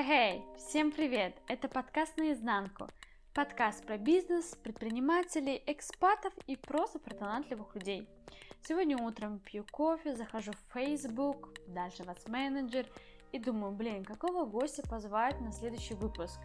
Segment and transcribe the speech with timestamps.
[0.00, 0.42] Хей-хей!
[0.56, 1.36] Всем привет!
[1.46, 2.88] Это подкаст «Наизнанку».
[3.34, 8.08] Подкаст про бизнес, предпринимателей, экспатов и просто про талантливых людей.
[8.62, 12.86] Сегодня утром пью кофе, захожу в Facebook, дальше вас менеджер
[13.32, 16.38] и думаю, блин, какого гостя позвать на следующий выпуск?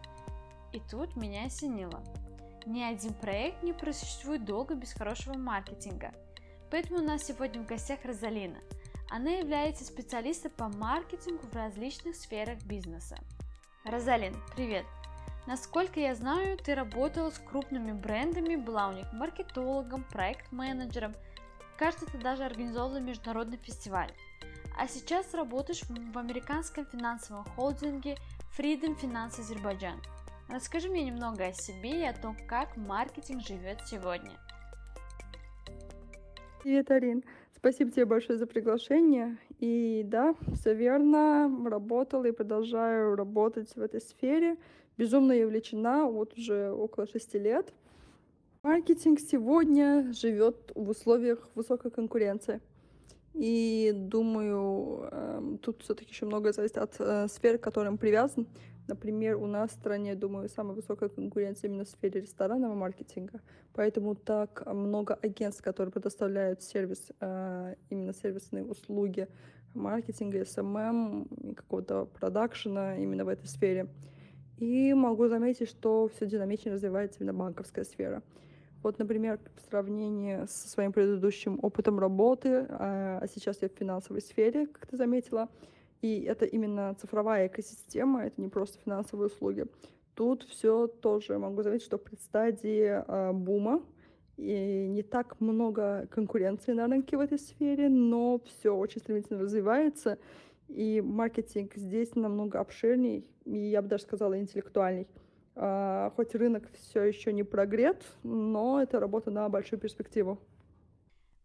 [0.74, 2.04] И тут меня осенило.
[2.66, 6.12] Ни один проект не просуществует долго без хорошего маркетинга.
[6.70, 8.58] Поэтому у нас сегодня в гостях Розалина–
[9.08, 13.16] она является специалистом по маркетингу в различных сферах бизнеса.
[13.86, 14.84] Розалин, привет!
[15.46, 18.56] Насколько я знаю, ты работала с крупными брендами,
[18.92, 21.14] них маркетологом, проект-менеджером,
[21.78, 24.10] кажется, ты даже организовывала международный фестиваль.
[24.76, 28.16] А сейчас работаешь в американском финансовом холдинге
[28.58, 30.02] Freedom Finance Азербайджан.
[30.48, 34.32] Расскажи мне немного о себе и о том, как маркетинг живет сегодня.
[36.60, 37.22] Привет, Арин.
[37.54, 39.38] Спасибо тебе большое за приглашение.
[39.58, 44.56] И да, все верно, работала и продолжаю работать в этой сфере.
[44.98, 47.72] Безумно я увлечена вот уже около шести лет.
[48.62, 52.60] Маркетинг сегодня живет в условиях высокой конкуренции.
[53.32, 58.46] И думаю, эм, тут все-таки еще многое зависит от э, сферы, к которым привязан.
[58.88, 63.40] Например, у нас в стране, думаю, самая высокая конкуренция именно в сфере ресторанного маркетинга.
[63.74, 69.28] Поэтому так много агентств, которые предоставляют сервис, э, именно сервисные услуги
[69.74, 73.88] маркетинга, SMM, эм эм, какого-то продакшена именно в этой сфере.
[74.58, 78.22] И могу заметить, что все динамичнее развивается именно банковская сфера.
[78.82, 84.22] Вот, например, в сравнении со своим предыдущим опытом работы, э, а сейчас я в финансовой
[84.22, 85.48] сфере, как ты заметила,
[86.06, 89.66] и это именно цифровая экосистема, это не просто финансовые услуги.
[90.14, 93.82] Тут все тоже могу заметить, что в предстадии э, бума,
[94.36, 100.18] и не так много конкуренции на рынке в этой сфере, но все очень стремительно развивается,
[100.68, 105.06] и маркетинг здесь намного обширней, и я бы даже сказала интеллектуальней.
[105.54, 110.38] А, хоть рынок все еще не прогрет, но это работа на большую перспективу.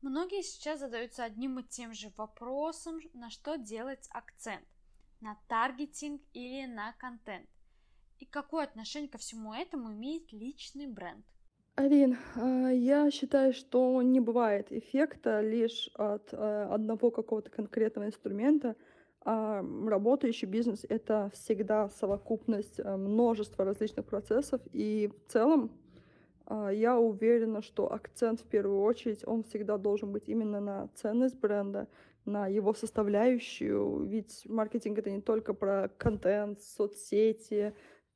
[0.02, 4.66] Многие сейчас задаются одним и тем же вопросом, на что делать акцент.
[5.20, 7.48] На таргетинг или на контент.
[8.20, 11.24] И какое отношение ко всему этому имеет личный бренд?
[11.76, 18.76] Арин, а, я считаю, что не бывает эффекта лишь от а, одного какого-то конкретного инструмента–
[19.24, 25.72] а работающий бизнес— это всегда совокупность э, множества различных процессов, и в целом
[26.72, 31.88] я уверена, что акцент в первую очередь, он всегда должен быть именно на ценность бренда,
[32.26, 37.74] на его составляющую, ведь маркетинг— это не только про контент, соцсети,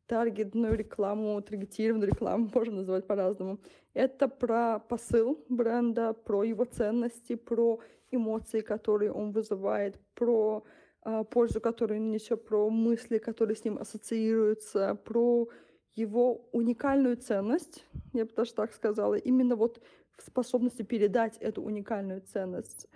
[0.07, 3.59] таргетную рекламу, таргетированную рекламу, можно называть по-разному.
[3.93, 7.79] Это про посыл бренда, про его ценности, про
[8.11, 10.63] эмоции, которые он вызывает, про
[11.01, 15.47] а, пользу, которую он несет, про мысли, которые с ним ассоциируются, про
[15.95, 19.81] его уникальную ценность, я бы даже так сказала, именно вот
[20.17, 22.87] в способности передать эту уникальную ценность.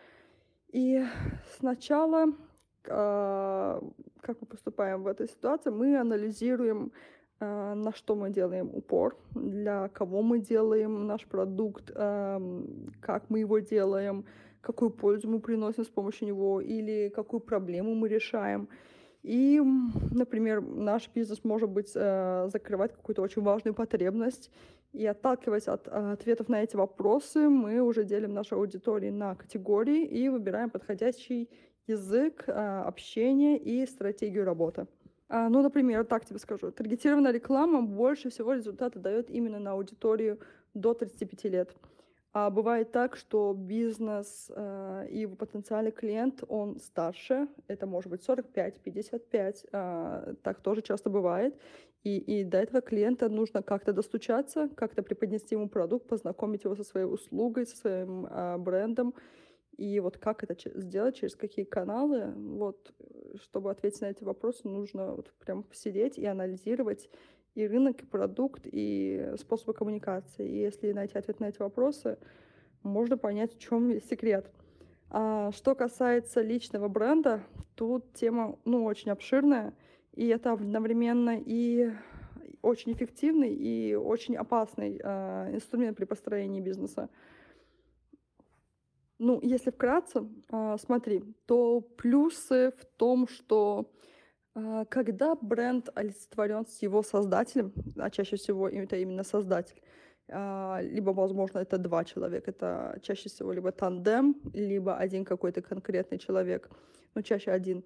[0.71, 1.03] И
[1.57, 2.27] сначала,
[2.87, 3.81] а,
[4.21, 6.91] как мы поступаем в этой ситуации, мы анализируем,
[7.39, 13.59] а, на что мы делаем упор, для кого мы делаем наш продукт, как мы его
[13.59, 14.25] делаем,
[14.61, 18.67] какую пользу мы приносим с помощью него или какую проблему мы решаем.
[19.23, 19.61] И,
[20.11, 24.49] например, наш бизнес может быть э, закрывать какую-то очень важную потребность.
[24.93, 30.05] И отталкиваясь от э, ответов на эти вопросы, мы уже делим нашу аудиторию на категории
[30.05, 31.49] и выбираем подходящий
[31.85, 34.87] язык э, общения и стратегию работы.
[35.27, 40.39] А, ну, например, так тебе скажу, таргетированная реклама больше всего результата дает именно на аудиторию
[40.73, 41.75] до 35 лет.
[42.31, 48.27] А бывает так, что бизнес э, и его потенциальный клиент, он старше, это может быть
[48.27, 51.59] 45-55, э, так тоже часто бывает.
[52.03, 56.83] И, и до этого клиента нужно как-то достучаться, как-то преподнести ему продукт, познакомить его со
[56.83, 59.15] своей услугой, со своим э, брендом.
[59.77, 62.93] И вот как это сделать, через какие каналы, вот,
[63.41, 67.09] чтобы ответить на эти вопросы, нужно вот прям посидеть и анализировать
[67.55, 70.47] и рынок, и продукт, и способы коммуникации.
[70.47, 72.17] И если найти ответ на эти вопросы,
[72.83, 74.51] можно понять, в чем секрет.
[75.09, 77.43] А что касается личного бренда,
[77.75, 79.73] тут тема ну, очень обширная,
[80.13, 81.91] и это одновременно и
[82.61, 87.09] очень эффективный и очень опасный э, инструмент при построении бизнеса.
[89.17, 93.91] Ну, если вкратце, э, смотри, то плюсы в том, что
[94.89, 99.81] когда бренд олицетворен с его создателем, а чаще всего это именно создатель,
[100.31, 106.19] а, либо, возможно, это два человека, это чаще всего либо тандем, либо один какой-то конкретный
[106.19, 106.69] человек,
[107.15, 107.83] но чаще один.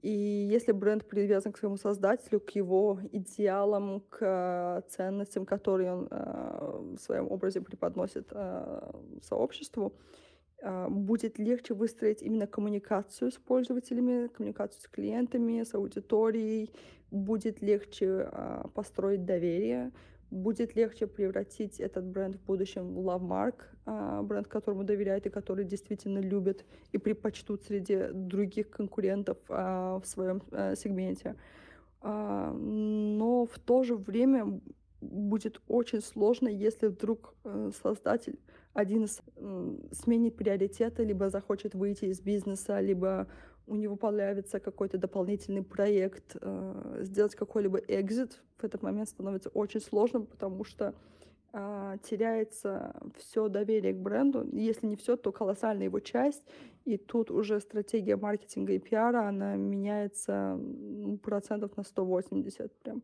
[0.00, 6.96] И если бренд привязан к своему создателю, к его идеалам, к ценностям, которые он э,
[6.96, 8.32] в своем образе преподносит
[9.22, 9.92] сообществу,
[10.88, 16.70] будет легче выстроить именно коммуникацию с пользователями, коммуникацию с клиентами, с аудиторией,
[17.10, 18.28] будет легче
[18.74, 19.90] построить доверие,
[20.32, 26.18] будет легче превратить этот бренд в будущем в лавмарк, бренд, которому доверяют и который действительно
[26.18, 31.36] любят и предпочтут среди других конкурентов а, в своем а, сегменте.
[32.00, 34.60] А, но в то же время
[35.00, 38.38] будет очень сложно, если вдруг э, создатель
[38.74, 39.06] один
[39.92, 43.26] сменит приоритеты, либо захочет выйти из бизнеса, либо
[43.66, 49.80] у него появится какой-то дополнительный проект, э, сделать какой-либо экзит в этот момент становится очень
[49.80, 50.94] сложным, потому что
[51.52, 54.48] э, теряется все доверие к бренду.
[54.52, 56.42] Если не все, то колоссальная его часть.
[56.84, 60.58] И тут уже стратегия маркетинга и пиара, она меняется
[61.22, 63.02] процентов на 180 прям.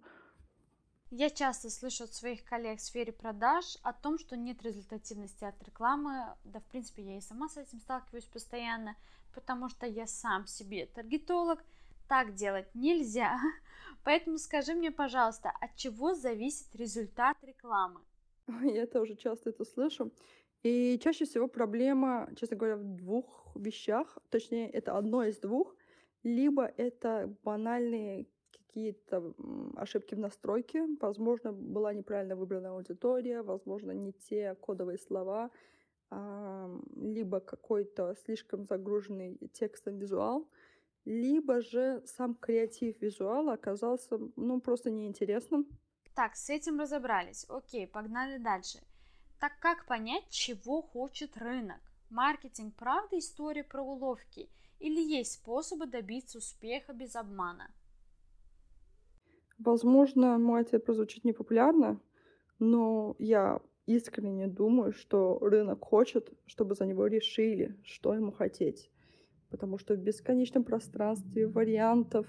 [1.10, 5.62] Я часто слышу от своих коллег в сфере продаж о том, что нет результативности от
[5.62, 6.36] рекламы.
[6.44, 8.94] Да, в принципе, я и сама с этим сталкиваюсь постоянно,
[9.34, 11.64] потому что я сам себе таргетолог.
[12.08, 13.38] Так делать нельзя.
[14.04, 18.00] Поэтому скажи мне, пожалуйста, от чего зависит результат рекламы?
[18.62, 20.12] Я тоже часто это слышу.
[20.62, 24.18] И чаще всего проблема, честно говоря, в двух вещах.
[24.28, 25.74] Точнее, это одно из двух.
[26.22, 28.26] Либо это банальные
[28.68, 29.34] какие-то
[29.76, 35.50] ошибки в настройке, возможно, была неправильно выбрана аудитория, возможно, не те кодовые слова,
[36.96, 40.48] либо какой-то слишком загруженный текстом визуал,
[41.04, 45.66] либо же сам креатив визуала оказался, ну, просто неинтересным.
[46.14, 47.46] Так, с этим разобрались.
[47.48, 48.78] Окей, погнали дальше.
[49.40, 51.80] Так как понять, чего хочет рынок?
[52.10, 54.48] Маркетинг правда история про уловки?
[54.80, 57.70] Или есть способы добиться успеха без обмана?
[59.58, 62.00] Возможно, мой ответ прозвучит непопулярно,
[62.58, 68.90] но я искренне думаю, что рынок хочет, чтобы за него решили, что ему хотеть.
[69.50, 72.26] Потому что в бесконечном пространстве вариантов,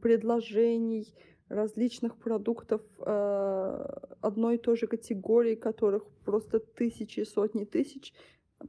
[0.00, 1.14] предложений,
[1.48, 3.86] различных продуктов э,
[4.20, 8.14] одной и той же категории, которых просто тысячи, сотни тысяч,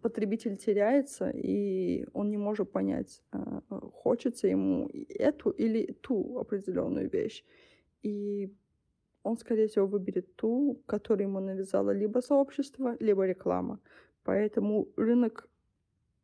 [0.01, 3.62] потребитель теряется, и он не может понять, э,
[3.94, 7.44] хочется ему эту или ту определенную вещь.
[8.06, 8.54] И
[9.24, 13.80] он, скорее всего, выберет ту, которую ему навязало либо сообщество, либо реклама.
[14.24, 15.50] Поэтому рынок,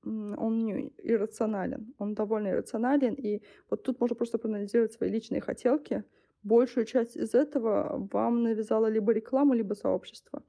[0.04, 6.04] он не иррационален, он довольно иррационален, и вот тут можно просто проанализировать свои личные хотелки.
[6.44, 10.44] Большую часть из этого вам навязала либо реклама, либо сообщество.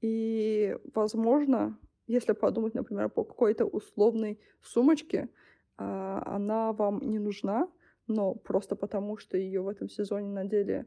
[0.00, 5.28] И, возможно, если подумать, например, по какой-то условной сумочке,
[5.78, 7.68] а, она вам не нужна,
[8.06, 10.86] но просто потому, что ее в этом сезоне надели,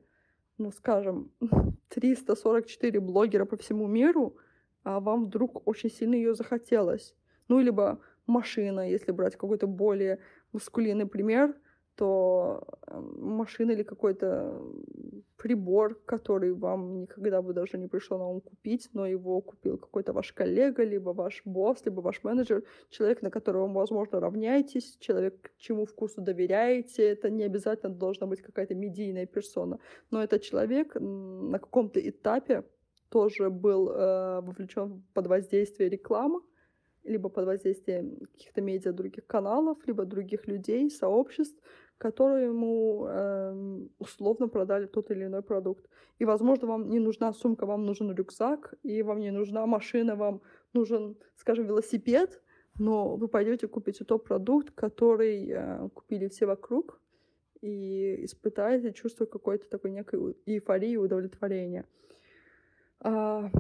[0.57, 1.31] ну, скажем,
[1.89, 4.37] 344 блогера по всему миру,
[4.83, 7.15] а вам вдруг очень сильно ее захотелось.
[7.47, 10.19] Ну, либо машина, если брать какой-то более
[10.51, 11.55] мускулинный пример—
[11.99, 12.63] то
[13.17, 14.61] машина или какой-то
[15.35, 20.13] прибор, который вам никогда бы даже не пришло на ум купить, но его купил какой-то
[20.13, 25.85] ваш коллега, либо ваш босс, либо ваш менеджер, человек, на которого возможно, равняетесь, человек, чему
[25.85, 27.03] вкусу доверяете.
[27.03, 29.77] Это не обязательно должна быть какая-то медийная персона,
[30.11, 32.63] но этот человек на каком-то этапе
[33.09, 36.39] тоже был э, вовлечен под воздействие рекламы,
[37.03, 41.61] либо под воздействием каких-то медиа других каналов, либо других людей, сообществ,
[41.99, 45.85] которые ему э, условно продали тот или иной продукт.
[46.17, 50.41] И, возможно, вам не нужна сумка, вам нужен рюкзак, и вам не нужна машина, вам
[50.73, 52.41] нужен, скажем, велосипед,
[52.79, 57.01] но вы пойдете купите тот продукт, который э, купили все вокруг,
[57.61, 61.85] и испытаете чувство какой-то такой некой эйфории удовлетворения.
[63.01, 63.51] А,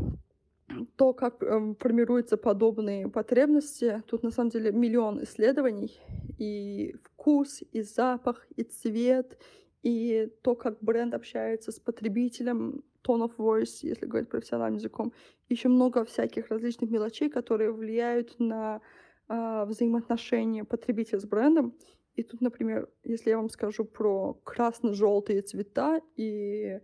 [0.95, 5.99] то, как э, формируются подобные потребности, тут на самом деле миллион исследований,
[6.37, 9.37] и вкус, и запах, и цвет,
[9.83, 15.13] и то, как бренд общается с потребителем, tone of voice, если говорить профессиональным языком.
[15.49, 18.81] Еще много всяких различных мелочей, которые влияют на
[19.29, 21.73] э, взаимоотношения потребителя с брендом.
[22.15, 26.79] И тут, например, если я вам скажу про красно-желтые цвета и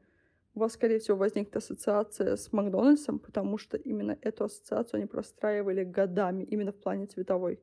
[0.54, 5.84] у вас, скорее всего, возникнет ассоциация с Макдональдсом, потому что именно эту ассоциацию они простраивали
[5.84, 7.60] годами, именно в плане цветовой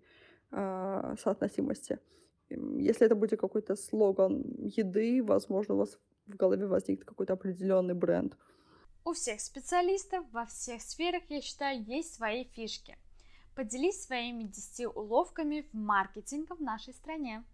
[0.50, 1.99] э, соотносимости.
[2.78, 8.37] Если это будет какой-то слоган еды, возможно, у вас в голове возникнет какой-то определенный бренд.
[9.04, 12.97] У всех специалистов во всех сферах, я считаю, есть свои фишки.
[13.56, 17.44] Поделись своими 10 уловками в маркетинге в нашей стране.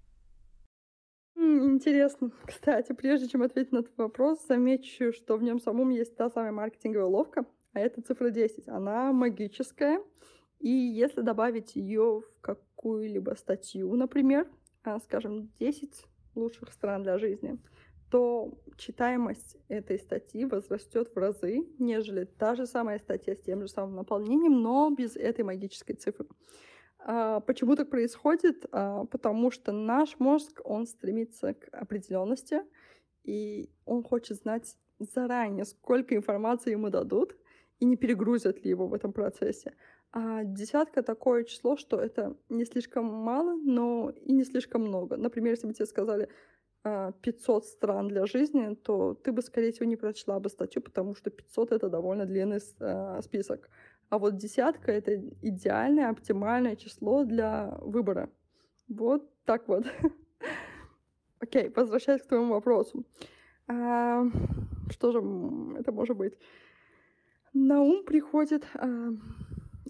[1.34, 2.30] Интересно.
[2.46, 6.52] Кстати, прежде чем ответить на этот вопрос, замечу, что в нем самом есть та самая
[6.52, 8.68] маркетинговая уловка, а это цифра 10.
[8.68, 10.00] Она магическая,
[10.58, 14.48] и если добавить ее в какую-либо статью, например,
[15.00, 16.04] скажем, 10
[16.34, 17.58] лучших стран для жизни,
[18.10, 23.68] то читаемость этой статьи возрастет в разы, нежели та же самая статья с тем же
[23.68, 26.26] самым наполнением, но без этой магической цифры.
[27.00, 28.66] А, почему так происходит?
[28.72, 32.62] А, потому что наш мозг, он стремится к определенности,
[33.24, 37.36] и он хочет знать заранее, сколько информации ему дадут,
[37.78, 39.74] и не перегрузят ли его в этом процессе.
[40.12, 45.16] А десятка такое число, что это не слишком мало, но и не слишком много.
[45.16, 46.28] Например, если бы тебе сказали
[46.82, 51.14] 500 а, стран для жизни, то ты бы, скорее всего, не прочла бы статью, потому
[51.14, 53.68] что 500— это довольно длинный а, список.
[54.08, 58.30] А вот десятка— это идеальное, оптимальное число для выбора.
[58.88, 59.84] Вот так вот.
[61.40, 63.04] Окей, возвращаясь к твоему вопросу.
[63.66, 64.24] А,
[64.90, 65.18] что же
[65.78, 66.38] это может быть?
[67.52, 69.10] На ум приходит а,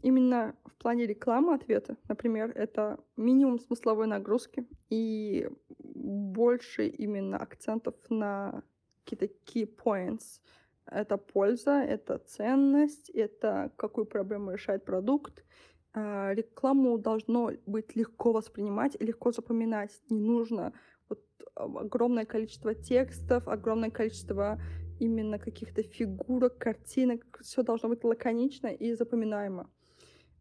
[0.02, 1.96] именно в плане рекламы ответа.
[2.08, 8.62] Например, это минимум смысловой нагрузки и больше именно акцентов на
[9.04, 10.40] какие-то key points.
[10.86, 15.44] Это польза, это ценность, это какую проблему решает продукт.
[15.92, 19.90] А, рекламу должно быть легко воспринимать и легко запоминать.
[20.10, 20.72] Не нужно
[21.08, 21.20] вот
[21.54, 24.60] огромное количество текстов, огромное количество
[25.00, 27.40] именно каких-то фигурок, картинок.
[27.42, 29.70] Все должно быть лаконично и запоминаемо.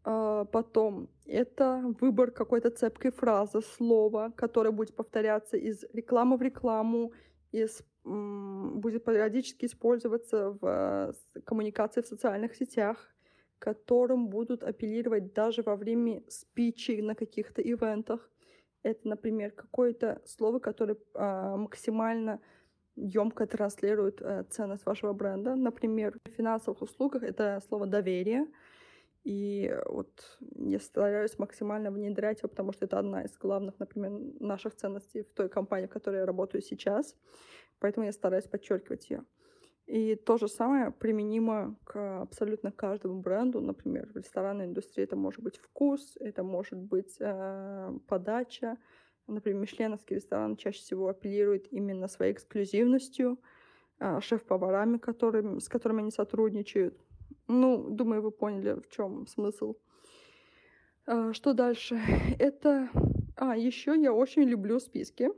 [0.09, 7.11] А, потом это выбор какой-то цепкой фразы, слова, которое будет повторяться из рекламы в рекламу,
[7.51, 13.13] из, будет периодически использоваться в коммуникации в социальных сетях,
[13.59, 18.31] которым будут апеллировать даже во время спичей на каких-то ивентах.
[18.83, 22.39] Это, например, какое-то слово, которое а, максимально
[22.95, 25.55] емко транслирует а, ценность вашего бренда.
[25.55, 28.47] Например, в финансовых услугах это слово доверие.
[29.27, 34.74] И вот я стараюсь максимально внедрять его, потому что это одна из главных, например, наших
[34.74, 37.13] ценностей в той компании, в которой я работаю сейчас.
[37.79, 39.25] Поэтому я стараюсь подчеркивать ее.
[39.86, 43.60] И то же самое применимо к абсолютно каждому бренду.
[43.60, 48.77] Например, в ресторанной индустрии это может быть вкус, это может быть э, подача.
[49.27, 53.38] Например, мишленовский ресторан чаще всего апеллирует именно своей эксклюзивностью,
[54.00, 56.98] э, шеф-поварами, которым, с которыми они сотрудничают.
[57.48, 59.75] Ну, думаю, вы поняли, в чем смысл.
[61.06, 62.00] А, что дальше?
[62.39, 62.89] Это...
[63.36, 65.30] А, еще я очень люблю списки.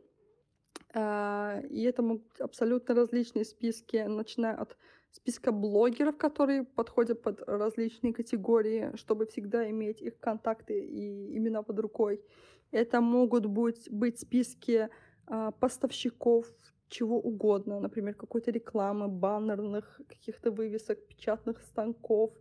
[0.93, 4.75] А, и это могут быть абсолютно различные списки, начиная от
[5.11, 11.79] списка блогеров, которые подходят под различные категории, чтобы всегда иметь их контакты и имена под
[11.79, 12.23] рукой.
[12.71, 14.89] Это могут быть, быть списки
[15.27, 16.47] а, поставщиков
[16.89, 22.31] чего угодно, например, какой-то рекламы, баннерных каких-то вывесок, печатных станков,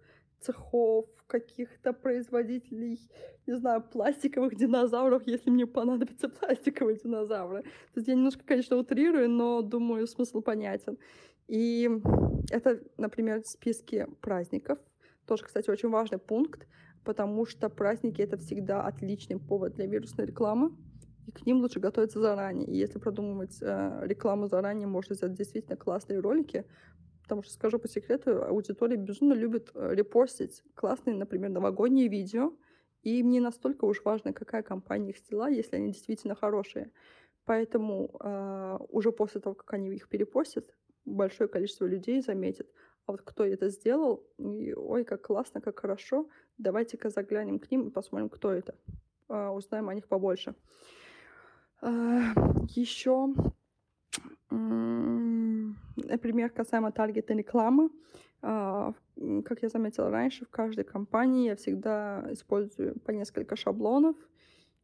[0.41, 2.99] цехов, каких-то производителей,
[3.47, 7.63] не знаю, пластиковых динозавров, если мне понадобятся пластиковые динозавры.
[7.63, 10.99] То есть я немножко, конечно, утрирую, но думаю, смысл понятен.
[11.47, 11.91] И
[12.51, 14.79] это, например, списки праздников.
[15.27, 16.67] Тоже, кстати, очень важный пункт,
[17.05, 20.73] потому что праздники— это всегда отличный повод для вирусной рекламы
[21.29, 22.67] и к ним лучше готовиться заранее.
[22.67, 26.65] И если продумывать э, рекламу заранее, можно сделать действительно классные ролики,
[27.23, 32.55] потому что, скажу по секрету, аудитория безумно любит э, репостить классные, например, новогодние видео,
[33.03, 36.91] и мне настолько уж важно, какая компания их сняла, если они действительно хорошие.
[37.45, 42.71] Поэтому э, уже после того, как они их перепостят, большое количество людей заметит,
[43.05, 47.89] а вот кто это сделал, и, ой, как классно, как хорошо, давайте-ка заглянем к ним
[47.89, 48.75] и посмотрим, кто это.
[49.29, 50.55] Э, узнаем о них побольше.
[51.81, 52.33] А,
[52.69, 53.35] Еще,
[54.51, 57.91] например, касаемо таргета рекламы,
[58.41, 58.93] а,
[59.45, 64.17] как я заметила раньше, в каждой компании я всегда использую по несколько шаблонов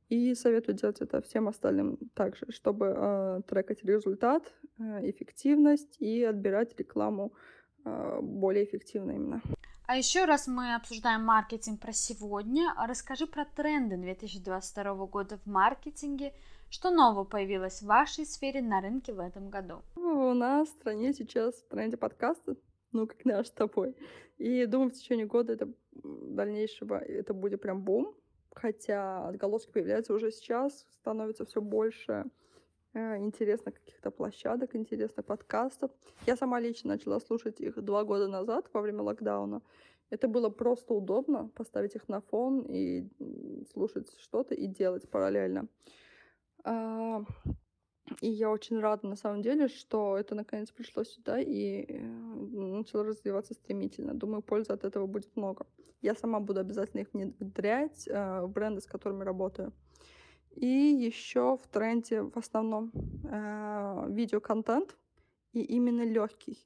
[0.09, 6.79] и советую делать это всем остальным также, чтобы э, трекать результат, э, эффективность и отбирать
[6.79, 7.33] рекламу
[7.85, 9.41] э, более эффективно именно.
[9.87, 16.33] А еще раз мы обсуждаем маркетинг про сегодня, расскажи про тренды 2022 года в маркетинге,
[16.75, 19.83] что нового появилось в вашей сфере на рынке в этом году?
[19.95, 22.57] У нас в стране сейчас в тренде подкасты,
[22.91, 23.97] ну, как наш с тобой.
[24.39, 28.17] И думаю, в течение года это дальнейшего это будет прям бум.
[28.53, 32.25] Хотя отголоски появляются уже сейчас, становится все больше
[32.93, 35.93] э, интересных каких-то площадок, интересных подкастов.
[36.27, 39.63] Я сама лично начала слушать их два года назад, во время локдауна.
[40.11, 43.09] Это было просто удобно, поставить их на фон и
[43.73, 45.69] слушать что-то и делать параллельно.
[46.65, 47.25] А,
[48.21, 53.05] И я очень рада, на самом деле, что это наконец пришло сюда и э, начало
[53.05, 54.15] развиваться стремительно.
[54.15, 55.67] Думаю, пользы от этого будет много.
[56.03, 59.73] Я сама буду обязательно их внедрять э, в бренды, с которыми работаю.
[60.51, 62.93] И еще в тренде в основном
[63.25, 64.97] э, видеоконтент
[65.53, 66.59] и именно легкий,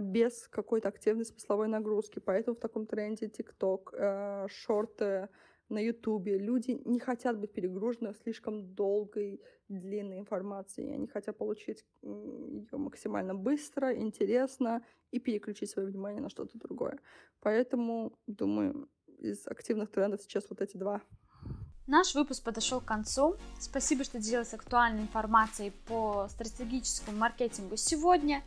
[0.00, 2.18] без какой-то активной смысловой нагрузки.
[2.18, 5.28] Поэтому в таком тренде TikTok, шорты,
[5.68, 6.38] на Ютубе.
[6.38, 10.94] Люди не хотят быть перегружены слишком долгой, длинной информацией.
[10.94, 16.98] Они хотят получить ее максимально быстро, интересно и переключить свое внимание на что-то другое.
[17.40, 21.02] Поэтому, думаю, из активных трендов сейчас вот эти два.
[21.86, 23.36] Наш выпуск подошел к концу.
[23.60, 28.42] Спасибо, что делилась актуальной информацией по стратегическому маркетингу сегодня.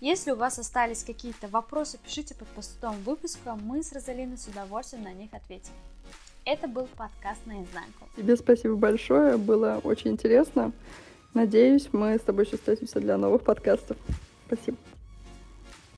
[0.00, 5.04] Если у вас остались какие-то вопросы, пишите под постом выпуска, мы с Розалиной с удовольствием
[5.04, 5.72] на них ответим.
[6.44, 8.08] Это был подкаст «Наизнанку».
[8.16, 10.72] Тебе спасибо большое, было очень интересно.
[11.34, 13.96] Надеюсь, мы с тобой еще встретимся для новых подкастов.
[14.46, 14.76] Спасибо.